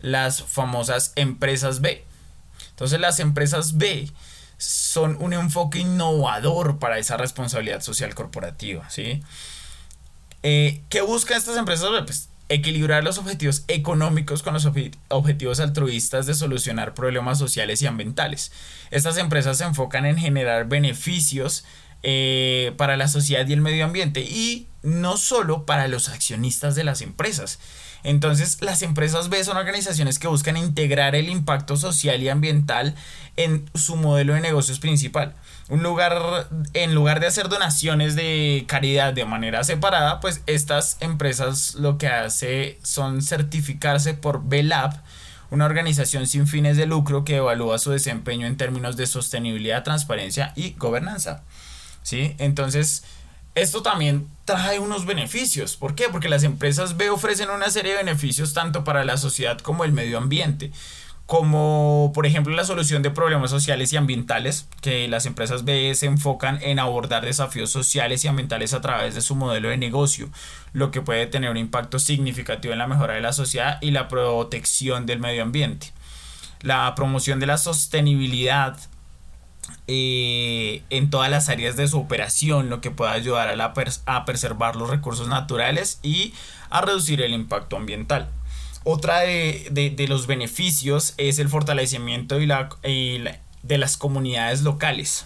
las 0.00 0.42
famosas 0.42 1.12
empresas 1.16 1.80
B. 1.80 2.04
Entonces 2.70 3.00
las 3.00 3.20
empresas 3.20 3.76
B 3.78 4.10
son 4.58 5.16
un 5.20 5.32
enfoque 5.32 5.80
innovador 5.80 6.78
para 6.78 6.98
esa 6.98 7.16
responsabilidad 7.16 7.80
social 7.80 8.14
corporativa, 8.14 8.88
¿sí? 8.90 9.22
Eh, 10.42 10.82
¿Qué 10.88 11.00
buscan 11.00 11.38
estas 11.38 11.56
empresas? 11.56 11.88
Pues 12.04 12.28
equilibrar 12.48 13.02
los 13.02 13.18
objetivos 13.18 13.64
económicos 13.66 14.42
con 14.42 14.54
los 14.54 14.68
objetivos 15.08 15.60
altruistas 15.60 16.26
de 16.26 16.34
solucionar 16.34 16.94
problemas 16.94 17.38
sociales 17.38 17.82
y 17.82 17.86
ambientales. 17.86 18.52
Estas 18.90 19.16
empresas 19.18 19.58
se 19.58 19.64
enfocan 19.64 20.06
en 20.06 20.16
generar 20.16 20.68
beneficios 20.68 21.64
eh, 22.02 22.72
para 22.76 22.96
la 22.96 23.08
sociedad 23.08 23.46
y 23.48 23.52
el 23.52 23.60
medio 23.60 23.84
ambiente 23.84 24.20
y 24.20 24.68
no 24.86 25.16
solo 25.16 25.66
para 25.66 25.88
los 25.88 26.08
accionistas 26.08 26.76
de 26.76 26.84
las 26.84 27.02
empresas. 27.02 27.58
Entonces, 28.04 28.58
las 28.62 28.82
empresas 28.82 29.28
B 29.28 29.42
son 29.42 29.56
organizaciones 29.56 30.20
que 30.20 30.28
buscan 30.28 30.56
integrar 30.56 31.16
el 31.16 31.28
impacto 31.28 31.76
social 31.76 32.22
y 32.22 32.28
ambiental 32.28 32.94
en 33.36 33.68
su 33.74 33.96
modelo 33.96 34.34
de 34.34 34.40
negocios 34.40 34.78
principal. 34.78 35.34
Un 35.68 35.82
lugar, 35.82 36.48
en 36.72 36.94
lugar 36.94 37.18
de 37.18 37.26
hacer 37.26 37.48
donaciones 37.48 38.14
de 38.14 38.64
caridad 38.68 39.12
de 39.12 39.24
manera 39.24 39.64
separada, 39.64 40.20
pues 40.20 40.42
estas 40.46 40.98
empresas 41.00 41.74
lo 41.74 41.98
que 41.98 42.06
hace 42.06 42.78
son 42.84 43.22
certificarse 43.22 44.14
por 44.14 44.44
BLAB, 44.44 45.02
una 45.50 45.64
organización 45.64 46.28
sin 46.28 46.46
fines 46.46 46.76
de 46.76 46.86
lucro 46.86 47.24
que 47.24 47.36
evalúa 47.36 47.80
su 47.80 47.90
desempeño 47.90 48.46
en 48.46 48.56
términos 48.56 48.96
de 48.96 49.08
sostenibilidad, 49.08 49.82
transparencia 49.82 50.52
y 50.54 50.74
gobernanza. 50.74 51.42
¿sí? 52.06 52.36
Entonces, 52.38 53.02
esto 53.56 53.82
también 53.82 54.28
trae 54.44 54.78
unos 54.78 55.06
beneficios. 55.06 55.76
¿Por 55.76 55.94
qué? 55.94 56.10
Porque 56.10 56.28
las 56.28 56.44
empresas 56.44 56.98
B 56.98 57.08
ofrecen 57.08 57.48
una 57.48 57.70
serie 57.70 57.92
de 57.92 58.04
beneficios 58.04 58.52
tanto 58.52 58.84
para 58.84 59.04
la 59.04 59.16
sociedad 59.16 59.58
como 59.58 59.84
el 59.84 59.92
medio 59.92 60.18
ambiente. 60.18 60.70
Como 61.24 62.12
por 62.14 62.26
ejemplo 62.26 62.54
la 62.54 62.64
solución 62.64 63.02
de 63.02 63.10
problemas 63.10 63.50
sociales 63.50 63.92
y 63.92 63.96
ambientales, 63.96 64.68
que 64.82 65.08
las 65.08 65.24
empresas 65.24 65.64
B 65.64 65.92
se 65.94 66.04
enfocan 66.04 66.62
en 66.62 66.78
abordar 66.78 67.24
desafíos 67.24 67.70
sociales 67.70 68.24
y 68.24 68.28
ambientales 68.28 68.74
a 68.74 68.82
través 68.82 69.14
de 69.14 69.22
su 69.22 69.34
modelo 69.34 69.70
de 69.70 69.78
negocio, 69.78 70.28
lo 70.74 70.90
que 70.90 71.00
puede 71.00 71.26
tener 71.26 71.50
un 71.50 71.56
impacto 71.56 71.98
significativo 71.98 72.74
en 72.74 72.78
la 72.78 72.86
mejora 72.86 73.14
de 73.14 73.22
la 73.22 73.32
sociedad 73.32 73.78
y 73.80 73.90
la 73.90 74.06
protección 74.06 75.06
del 75.06 75.18
medio 75.18 75.42
ambiente. 75.42 75.92
La 76.60 76.94
promoción 76.94 77.40
de 77.40 77.46
la 77.46 77.56
sostenibilidad 77.56 78.78
eh, 79.86 80.82
en 80.90 81.10
todas 81.10 81.30
las 81.30 81.48
áreas 81.48 81.76
de 81.76 81.88
su 81.88 81.98
operación, 81.98 82.70
lo 82.70 82.80
que 82.80 82.90
pueda 82.90 83.12
ayudar 83.12 83.48
a, 83.48 83.74
a 84.06 84.24
preservar 84.24 84.76
los 84.76 84.90
recursos 84.90 85.28
naturales 85.28 86.00
y 86.02 86.34
a 86.70 86.80
reducir 86.80 87.22
el 87.22 87.32
impacto 87.32 87.76
ambiental. 87.76 88.30
Otra 88.88 89.20
de, 89.20 90.06
los 90.08 90.28
beneficios 90.28 91.14
es 91.16 91.40
el 91.40 91.48
fortalecimiento 91.48 92.40
y 92.40 92.46
la, 92.46 92.68
de 93.64 93.78
las 93.78 93.96
comunidades 93.96 94.62
locales. 94.62 95.24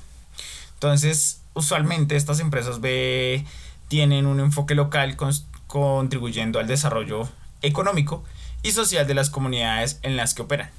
Entonces, 0.75 1.43
usualmente 1.53 2.17
estas 2.17 2.41
empresas 2.41 2.81
B 2.81 3.45
tienen 3.89 4.25
un 4.25 4.41
enfoque 4.41 4.75
local 4.75 5.19
contribuyendo 5.67 6.59
al 6.59 6.69
desarrollo 6.69 7.29
económico 7.61 8.25
y 8.63 8.73
social 8.73 9.07
de 9.07 9.13
las 9.13 9.29
comunidades 9.29 9.99
en 10.03 10.17
las 10.17 10.33
que 10.33 10.41
operan. 10.41 10.71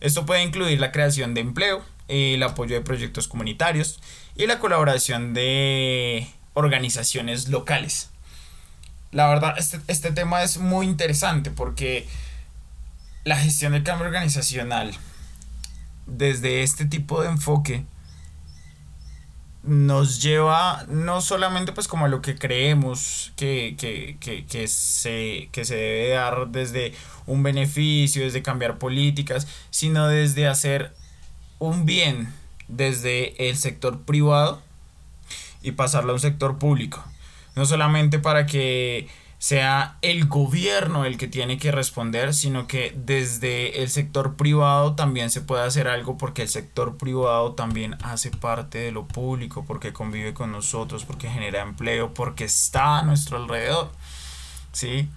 Esto 0.00 0.26
puede 0.26 0.42
incluir 0.42 0.80
la 0.80 0.90
creación 0.90 1.32
de 1.32 1.42
empleo, 1.42 1.84
el 2.08 2.42
apoyo 2.42 2.76
de 2.76 2.82
proyectos 2.82 3.28
comunitarios 3.28 4.00
y 4.36 4.46
la 4.46 4.58
colaboración 4.58 5.34
de 5.34 6.28
organizaciones 6.54 7.48
locales. 7.48 8.10
La 9.12 9.28
verdad, 9.28 9.54
este, 9.58 9.80
este 9.86 10.12
tema 10.12 10.42
es 10.42 10.58
muy 10.58 10.86
interesante 10.86 11.50
porque 11.50 12.06
la 13.24 13.36
gestión 13.36 13.72
del 13.72 13.82
cambio 13.82 14.06
organizacional 14.06 14.94
desde 16.06 16.62
este 16.62 16.84
tipo 16.84 17.22
de 17.22 17.28
enfoque 17.28 17.84
nos 19.66 20.22
lleva 20.22 20.84
no 20.88 21.20
solamente 21.20 21.72
pues 21.72 21.88
como 21.88 22.04
a 22.04 22.08
lo 22.08 22.22
que 22.22 22.36
creemos 22.36 23.32
que, 23.34 23.74
que, 23.76 24.68
se, 24.68 25.48
que 25.50 25.64
se 25.64 25.74
debe 25.74 26.10
dar 26.10 26.48
desde 26.48 26.94
un 27.26 27.42
beneficio, 27.42 28.22
desde 28.22 28.42
cambiar 28.42 28.78
políticas, 28.78 29.48
sino 29.70 30.06
desde 30.06 30.46
hacer 30.46 30.94
un 31.58 31.86
bien 31.86 32.32
desde 32.68 33.48
el 33.48 33.56
sector 33.56 34.02
privado 34.02 34.62
y 35.62 35.72
pasarlo 35.72 36.12
a 36.12 36.14
un 36.14 36.20
sector 36.20 36.58
público. 36.58 37.04
No 37.54 37.66
solamente 37.66 38.18
para 38.18 38.46
que 38.46 39.08
sea 39.38 39.98
el 40.02 40.26
gobierno 40.26 41.04
el 41.04 41.18
que 41.18 41.28
tiene 41.28 41.58
que 41.58 41.70
responder, 41.70 42.34
sino 42.34 42.66
que 42.66 42.94
desde 42.96 43.82
el 43.82 43.90
sector 43.90 44.36
privado 44.36 44.94
también 44.94 45.30
se 45.30 45.40
puede 45.40 45.62
hacer 45.64 45.88
algo 45.88 46.16
porque 46.16 46.42
el 46.42 46.48
sector 46.48 46.96
privado 46.96 47.52
también 47.52 47.96
hace 48.02 48.30
parte 48.30 48.78
de 48.78 48.92
lo 48.92 49.06
público, 49.06 49.64
porque 49.66 49.92
convive 49.92 50.34
con 50.34 50.52
nosotros, 50.52 51.04
porque 51.04 51.28
genera 51.28 51.62
empleo, 51.62 52.14
porque 52.14 52.44
está 52.44 52.98
a 52.98 53.02
nuestro 53.02 53.36
alrededor. 53.36 53.90
¿Sí? 54.72 55.08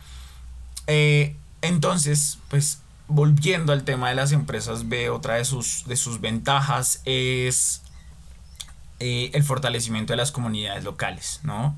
Eh, 0.88 1.36
entonces, 1.62 2.40
pues 2.50 2.82
volviendo 3.10 3.74
al 3.74 3.84
tema 3.84 4.10
de 4.10 4.16
las 4.16 4.32
empresas 4.32 4.88
B, 4.88 5.10
otra 5.10 5.36
de 5.36 5.46
sus, 5.46 5.84
de 5.86 5.98
sus 5.98 6.22
ventajas 6.22 7.02
es 7.06 7.82
eh, 9.00 9.32
el 9.34 9.44
fortalecimiento 9.44 10.14
de 10.14 10.18
las 10.18 10.32
comunidades 10.32 10.84
locales, 10.84 11.42
¿no? 11.44 11.76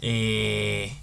Eh, 0.00 0.96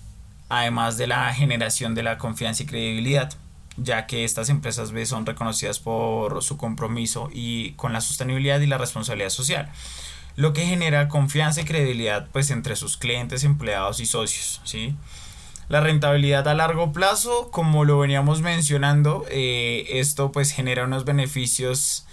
además 0.47 0.97
de 0.97 1.07
la 1.07 1.33
generación 1.33 1.93
de 1.93 2.03
la 2.03 2.17
confianza 2.17 2.63
y 2.63 2.65
credibilidad, 2.65 3.33
ya 3.77 4.07
que 4.07 4.23
estas 4.23 4.49
empresas 4.49 4.91
B 4.91 5.05
son 5.05 5.25
reconocidas 5.25 5.79
por 5.79 6.41
su 6.41 6.57
compromiso 6.57 7.29
y 7.33 7.71
con 7.73 7.93
la 7.93 8.01
sostenibilidad 8.01 8.59
y 8.61 8.67
la 8.67 8.77
responsabilidad 8.77 9.29
social, 9.29 9.69
lo 10.37 10.53
que 10.53 10.65
genera 10.65 11.09
confianza 11.09 11.61
y 11.61 11.65
credibilidad 11.65 12.27
pues 12.31 12.49
entre 12.49 12.77
sus 12.77 12.95
clientes, 12.95 13.43
empleados 13.43 13.99
y 13.99 14.05
socios, 14.05 14.61
¿sí? 14.63 14.95
La 15.71 15.79
rentabilidad 15.79 16.49
a 16.49 16.53
largo 16.53 16.91
plazo, 16.91 17.49
como 17.49 17.85
lo 17.85 17.97
veníamos 17.97 18.41
mencionando, 18.41 19.23
eh, 19.29 19.85
esto 19.91 20.33
pues 20.33 20.51
genera 20.51 20.83
unos 20.83 21.05
beneficios 21.05 22.05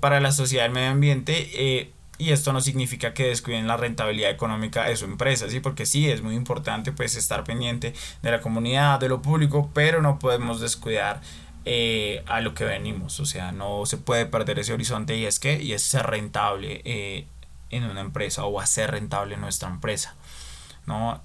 para 0.00 0.20
la 0.20 0.32
sociedad 0.32 0.64
y 0.64 0.66
el 0.68 0.72
medio 0.72 0.90
ambiente, 0.90 1.50
eh, 1.52 1.90
y 2.16 2.30
esto 2.30 2.54
no 2.54 2.62
significa 2.62 3.12
que 3.12 3.24
descuiden 3.24 3.66
la 3.66 3.76
rentabilidad 3.76 4.30
económica 4.30 4.84
de 4.84 4.96
su 4.96 5.04
empresa, 5.04 5.50
¿sí? 5.50 5.60
Porque 5.60 5.84
sí, 5.84 6.10
es 6.10 6.22
muy 6.22 6.34
importante 6.34 6.92
pues 6.92 7.14
estar 7.14 7.44
pendiente 7.44 7.92
de 8.22 8.30
la 8.30 8.40
comunidad, 8.40 8.98
de 9.00 9.10
lo 9.10 9.20
público, 9.20 9.70
pero 9.74 10.00
no 10.00 10.18
podemos 10.18 10.62
descuidar 10.62 11.20
eh, 11.66 12.24
a 12.26 12.40
lo 12.40 12.54
que 12.54 12.64
venimos, 12.64 13.20
o 13.20 13.26
sea, 13.26 13.52
no 13.52 13.84
se 13.84 13.98
puede 13.98 14.24
perder 14.24 14.60
ese 14.60 14.72
horizonte 14.72 15.14
y 15.14 15.26
es 15.26 15.38
que, 15.38 15.62
y 15.62 15.74
es 15.74 15.82
ser 15.82 16.06
rentable 16.06 16.80
eh, 16.86 17.26
en 17.68 17.84
una 17.84 18.00
empresa 18.00 18.46
o 18.46 18.60
hacer 18.60 18.92
rentable 18.92 19.36
nuestra 19.36 19.68
empresa, 19.68 20.14
¿no? 20.86 21.20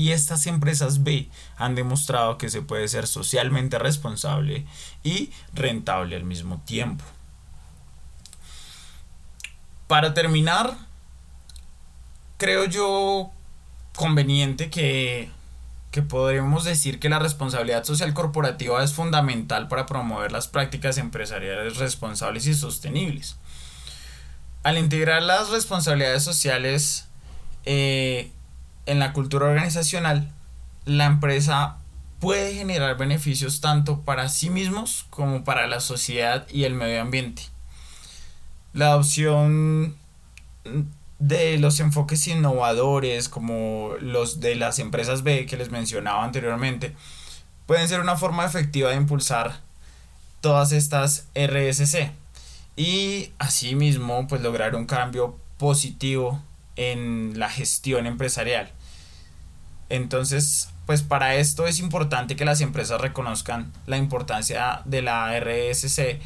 Y 0.00 0.12
estas 0.12 0.46
empresas 0.46 1.04
B 1.04 1.28
han 1.58 1.74
demostrado 1.74 2.38
que 2.38 2.48
se 2.48 2.62
puede 2.62 2.88
ser 2.88 3.06
socialmente 3.06 3.78
responsable 3.78 4.64
y 5.04 5.30
rentable 5.52 6.16
al 6.16 6.24
mismo 6.24 6.62
tiempo. 6.64 7.04
Para 9.88 10.14
terminar, 10.14 10.74
creo 12.38 12.64
yo 12.64 13.30
conveniente 13.94 14.70
que, 14.70 15.30
que 15.90 16.00
podremos 16.00 16.64
decir 16.64 16.98
que 16.98 17.10
la 17.10 17.18
responsabilidad 17.18 17.84
social 17.84 18.14
corporativa 18.14 18.82
es 18.82 18.94
fundamental 18.94 19.68
para 19.68 19.84
promover 19.84 20.32
las 20.32 20.48
prácticas 20.48 20.96
empresariales 20.96 21.76
responsables 21.76 22.46
y 22.46 22.54
sostenibles. 22.54 23.36
Al 24.62 24.78
integrar 24.78 25.22
las 25.22 25.50
responsabilidades 25.50 26.22
sociales 26.22 27.06
eh, 27.66 28.32
en 28.90 28.98
la 28.98 29.12
cultura 29.12 29.46
organizacional, 29.46 30.32
la 30.84 31.06
empresa 31.06 31.76
puede 32.18 32.54
generar 32.54 32.96
beneficios 32.96 33.60
tanto 33.60 34.00
para 34.00 34.28
sí 34.28 34.50
mismos 34.50 35.06
como 35.10 35.44
para 35.44 35.68
la 35.68 35.78
sociedad 35.78 36.44
y 36.50 36.64
el 36.64 36.74
medio 36.74 37.00
ambiente. 37.00 37.42
La 38.72 38.88
adopción 38.88 39.96
de 41.20 41.58
los 41.58 41.78
enfoques 41.78 42.26
innovadores 42.26 43.28
como 43.28 43.92
los 44.00 44.40
de 44.40 44.56
las 44.56 44.80
empresas 44.80 45.22
B 45.22 45.46
que 45.46 45.56
les 45.56 45.70
mencionaba 45.70 46.24
anteriormente 46.24 46.96
pueden 47.66 47.88
ser 47.88 48.00
una 48.00 48.16
forma 48.16 48.44
efectiva 48.44 48.90
de 48.90 48.96
impulsar 48.96 49.60
todas 50.40 50.72
estas 50.72 51.28
RSC 51.36 52.10
y 52.74 53.30
asimismo 53.38 54.26
pues 54.26 54.42
lograr 54.42 54.74
un 54.74 54.86
cambio 54.86 55.38
positivo 55.58 56.42
en 56.74 57.38
la 57.38 57.48
gestión 57.48 58.06
empresarial. 58.08 58.72
Entonces, 59.90 60.70
pues 60.86 61.02
para 61.02 61.34
esto 61.34 61.66
es 61.66 61.78
importante 61.78 62.36
que 62.36 62.44
las 62.44 62.60
empresas 62.60 63.00
reconozcan 63.00 63.72
la 63.86 63.98
importancia 63.98 64.82
de 64.86 65.02
la 65.02 65.38
RSC 65.38 66.20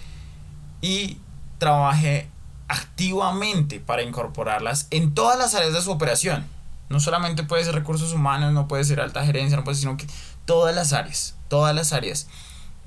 y 0.81 1.19
trabaje 1.59 2.29
activamente 2.69 3.81
para 3.81 4.03
incorporarlas 4.03 4.87
en 4.91 5.15
todas 5.15 5.39
las 5.39 5.55
áreas 5.55 5.73
de 5.73 5.81
su 5.81 5.91
operación. 5.91 6.45
No 6.91 7.01
solamente 7.01 7.43
puede 7.43 7.65
ser 7.65 7.75
recursos 7.75 8.13
humanos, 8.13 8.53
no 8.53 8.69
puede 8.69 8.85
ser 8.85 9.01
alta 9.01 9.25
gerencia, 9.25 9.57
no 9.57 9.65
puede 9.65 9.77
sino 9.77 9.97
que 9.97 10.07
todas 10.45 10.75
las 10.75 10.93
áreas, 10.93 11.35
todas 11.49 11.75
las 11.75 11.93
áreas 11.93 12.29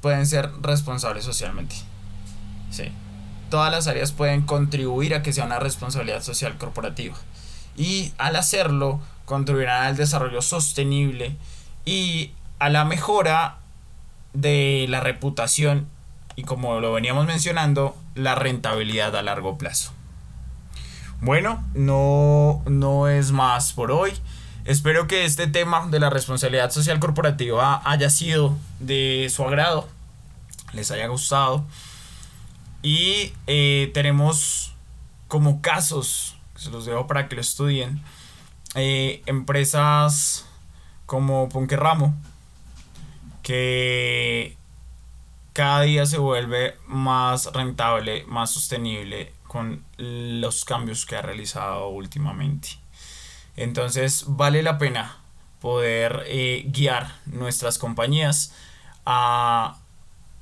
pueden 0.02 0.26
ser 0.28 0.52
responsables 0.62 1.26
socialmente. 1.26 1.76
Sí. 2.70 2.92
Todas 3.50 3.72
las 3.72 3.88
áreas 3.88 4.12
pueden 4.12 4.44
contribuir 4.44 5.16
a 5.16 5.24
que 5.24 5.34
sea 5.34 5.46
una 5.46 5.60
responsabilidad 5.60 6.22
social 6.22 6.58
corporativa. 6.58 7.16
Y 7.76 8.14
al 8.18 8.36
hacerlo, 8.36 9.00
contribuirán 9.28 9.84
al 9.84 9.98
desarrollo 9.98 10.42
sostenible 10.42 11.36
y 11.86 12.32
a 12.58 12.70
la 12.70 12.86
mejora 12.86 13.58
de 14.34 14.88
la 14.90 15.02
reputación 15.02 15.88
y 16.38 16.44
como 16.44 16.80
lo 16.80 16.94
veníamos 16.94 17.26
mencionando, 17.26 17.98
la 18.14 18.36
rentabilidad 18.36 19.16
a 19.16 19.24
largo 19.24 19.58
plazo. 19.58 19.92
Bueno, 21.20 21.64
no, 21.74 22.62
no 22.68 23.08
es 23.08 23.32
más 23.32 23.74
por 23.74 23.92
hoy. 23.92 24.14
Espero 24.64 25.08
que 25.08 25.26
este 25.26 25.48
tema 25.48 25.88
de 25.88 26.00
la 26.00 26.12
responsabilidad 26.12 26.70
social 26.70 27.00
corporativa 27.00 27.82
haya 27.84 28.12
sido 28.12 28.56
de 28.80 29.28
su 29.34 29.44
agrado, 29.44 29.90
les 30.74 30.92
haya 30.92 31.08
gustado. 31.08 31.66
Y 32.84 33.34
eh, 33.48 33.90
tenemos 33.96 34.76
como 35.28 35.62
casos, 35.62 36.38
se 36.56 36.70
los 36.70 36.86
dejo 36.86 37.08
para 37.08 37.28
que 37.28 37.36
lo 37.36 37.42
estudien, 37.42 38.00
eh, 38.76 39.22
empresas 39.26 40.46
como 41.06 41.50
Ramo 41.52 42.16
que 43.42 44.58
cada 45.54 45.82
día 45.82 46.06
se 46.06 46.18
vuelve 46.18 46.76
más 46.86 47.52
rentable, 47.54 48.26
más 48.28 48.52
sostenible 48.52 49.34
con 49.48 49.84
los 49.98 50.66
cambios 50.66 51.06
que 51.06 51.16
ha 51.16 51.22
realizado 51.22 51.88
últimamente. 51.88 52.78
Entonces 53.56 54.26
vale 54.28 54.62
la 54.62 54.78
pena 54.78 55.18
poder 55.62 56.24
eh, 56.28 56.66
guiar 56.68 57.16
nuestras 57.26 57.78
compañías 57.78 58.54
a 59.06 59.80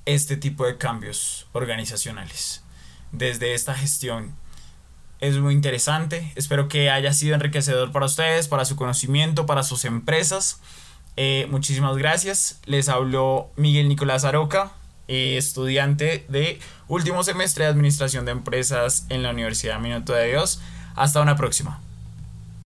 este 0.06 0.36
tipo 0.36 0.66
de 0.66 0.78
cambios 0.78 1.48
organizacionales 1.54 2.64
desde 3.12 3.54
esta 3.54 3.74
gestión. 3.74 4.36
Es 5.26 5.40
muy 5.40 5.56
interesante, 5.56 6.32
espero 6.36 6.68
que 6.68 6.92
haya 6.92 7.12
sido 7.12 7.34
enriquecedor 7.34 7.92
para 7.92 8.06
ustedes, 8.06 8.48
para 8.48 8.64
su 8.64 8.76
conocimiento, 8.76 9.48
para 9.48 9.64
sus 9.64 9.84
empresas. 9.84 10.60
Eh, 11.18 11.48
muchísimas 11.50 11.98
gracias. 11.98 12.60
Les 12.66 12.90
habló 12.90 13.50
Miguel 13.56 13.90
Nicolás 13.90 14.24
Aroca, 14.24 14.74
eh, 15.08 15.36
estudiante 15.38 16.26
de 16.30 16.60
último 16.88 17.24
semestre 17.24 17.64
de 17.64 17.72
Administración 17.72 18.26
de 18.26 18.34
Empresas 18.34 19.08
en 19.10 19.24
la 19.24 19.32
Universidad 19.32 19.80
Minuto 19.80 20.14
de 20.14 20.28
Dios. 20.28 20.62
Hasta 20.96 21.22
una 21.22 21.36
próxima. 21.36 21.82